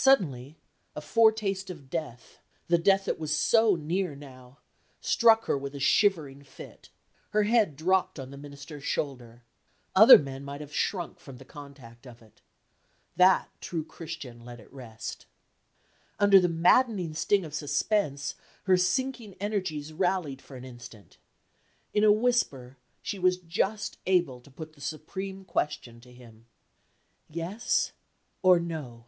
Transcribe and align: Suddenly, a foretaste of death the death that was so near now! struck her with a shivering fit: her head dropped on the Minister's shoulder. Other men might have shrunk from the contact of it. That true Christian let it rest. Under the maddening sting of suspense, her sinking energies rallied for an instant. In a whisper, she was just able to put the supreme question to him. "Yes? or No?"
Suddenly, 0.00 0.56
a 0.94 1.00
foretaste 1.00 1.70
of 1.70 1.90
death 1.90 2.38
the 2.68 2.78
death 2.78 3.06
that 3.06 3.18
was 3.18 3.34
so 3.34 3.74
near 3.74 4.14
now! 4.14 4.60
struck 5.00 5.46
her 5.46 5.58
with 5.58 5.74
a 5.74 5.80
shivering 5.80 6.44
fit: 6.44 6.88
her 7.30 7.42
head 7.42 7.74
dropped 7.74 8.16
on 8.20 8.30
the 8.30 8.36
Minister's 8.36 8.84
shoulder. 8.84 9.42
Other 9.96 10.16
men 10.16 10.44
might 10.44 10.60
have 10.60 10.72
shrunk 10.72 11.18
from 11.18 11.38
the 11.38 11.44
contact 11.44 12.06
of 12.06 12.22
it. 12.22 12.40
That 13.16 13.50
true 13.60 13.84
Christian 13.84 14.44
let 14.44 14.60
it 14.60 14.72
rest. 14.72 15.26
Under 16.20 16.38
the 16.38 16.48
maddening 16.48 17.12
sting 17.12 17.44
of 17.44 17.52
suspense, 17.52 18.36
her 18.66 18.76
sinking 18.76 19.34
energies 19.40 19.92
rallied 19.92 20.40
for 20.40 20.54
an 20.56 20.64
instant. 20.64 21.18
In 21.92 22.04
a 22.04 22.12
whisper, 22.12 22.78
she 23.02 23.18
was 23.18 23.36
just 23.36 23.98
able 24.06 24.40
to 24.42 24.50
put 24.50 24.74
the 24.74 24.80
supreme 24.80 25.44
question 25.44 26.00
to 26.02 26.12
him. 26.12 26.46
"Yes? 27.28 27.90
or 28.42 28.60
No?" 28.60 29.06